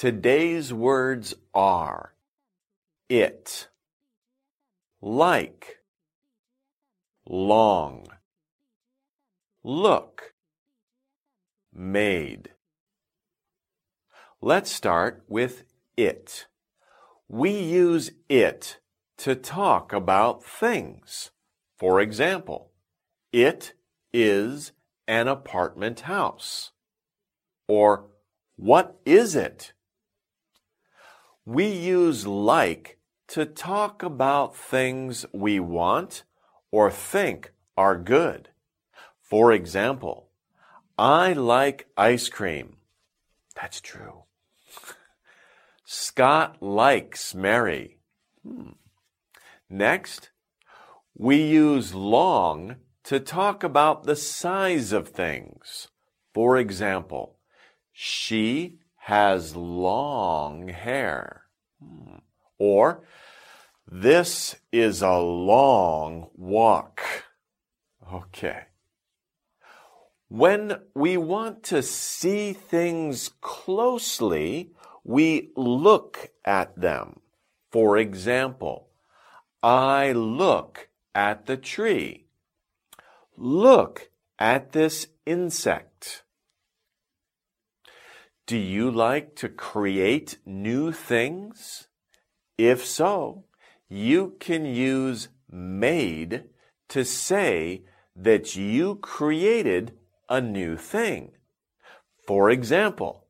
Today's 0.00 0.72
words 0.72 1.34
are 1.52 2.14
it, 3.10 3.68
like, 5.02 5.80
long, 7.28 8.06
look, 9.62 10.32
made. 11.70 12.48
Let's 14.40 14.72
start 14.72 15.22
with 15.28 15.64
it. 15.98 16.46
We 17.28 17.50
use 17.50 18.10
it 18.30 18.78
to 19.18 19.34
talk 19.34 19.92
about 19.92 20.42
things. 20.42 21.30
For 21.76 22.00
example, 22.00 22.70
it 23.34 23.74
is 24.14 24.72
an 25.06 25.28
apartment 25.28 26.00
house. 26.00 26.70
Or, 27.68 28.06
what 28.56 28.98
is 29.04 29.36
it? 29.36 29.74
We 31.50 31.66
use 31.66 32.28
like 32.28 32.98
to 33.26 33.44
talk 33.44 34.04
about 34.04 34.54
things 34.54 35.26
we 35.32 35.58
want 35.58 36.22
or 36.70 36.92
think 36.92 37.52
are 37.76 37.98
good. 37.98 38.50
For 39.20 39.50
example, 39.50 40.28
I 40.96 41.32
like 41.32 41.88
ice 41.96 42.28
cream. 42.28 42.76
That's 43.60 43.80
true. 43.80 44.26
Scott 45.84 46.62
likes 46.62 47.34
Mary. 47.34 47.98
Hmm. 48.46 48.74
Next, 49.68 50.30
we 51.18 51.42
use 51.42 51.96
long 51.96 52.76
to 53.02 53.18
talk 53.18 53.64
about 53.64 54.04
the 54.04 54.14
size 54.14 54.92
of 54.92 55.08
things. 55.08 55.88
For 56.32 56.56
example, 56.56 57.38
she 57.92 58.78
has 59.00 59.56
long 59.56 60.68
hair. 60.68 61.44
Hmm. 61.82 62.18
Or, 62.58 63.02
this 63.90 64.56
is 64.70 65.02
a 65.02 65.18
long 65.18 66.28
walk. 66.34 67.00
Okay. 68.12 68.64
When 70.28 70.80
we 70.94 71.16
want 71.16 71.64
to 71.64 71.82
see 71.82 72.52
things 72.52 73.30
closely, 73.40 74.72
we 75.02 75.50
look 75.56 76.30
at 76.44 76.78
them. 76.78 77.20
For 77.72 77.96
example, 77.96 78.90
I 79.62 80.12
look 80.12 80.88
at 81.14 81.46
the 81.46 81.56
tree. 81.56 82.26
Look 83.36 84.10
at 84.38 84.72
this 84.72 85.08
insect. 85.26 85.89
Do 88.50 88.58
you 88.58 88.90
like 88.90 89.36
to 89.36 89.48
create 89.48 90.38
new 90.44 90.90
things? 90.90 91.86
If 92.58 92.84
so, 92.84 93.44
you 93.88 94.34
can 94.40 94.64
use 94.64 95.28
made 95.48 96.46
to 96.88 97.04
say 97.04 97.84
that 98.16 98.56
you 98.56 98.96
created 98.96 99.96
a 100.28 100.40
new 100.40 100.76
thing. 100.76 101.30
For 102.26 102.50
example, 102.50 103.28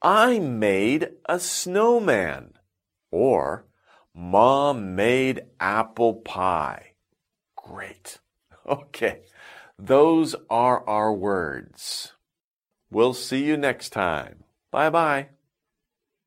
I 0.00 0.38
made 0.38 1.08
a 1.28 1.40
snowman. 1.40 2.52
Or, 3.10 3.66
Mom 4.14 4.94
made 4.94 5.46
apple 5.58 6.14
pie. 6.14 6.92
Great. 7.56 8.18
Okay. 8.66 9.22
Those 9.76 10.36
are 10.48 10.88
our 10.88 11.12
words. 11.12 12.12
We'll 12.94 13.12
see 13.12 13.42
you 13.44 13.56
next 13.56 13.90
time. 13.90 14.44
Bye 14.70 14.88
bye. 14.88 15.30